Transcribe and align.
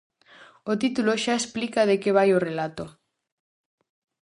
O 0.71 0.73
título 0.81 1.13
xa 1.23 1.33
explica 1.37 1.81
de 1.89 1.95
que 2.01 2.15
vai 2.17 2.29
o 2.33 2.43
relato. 2.47 2.85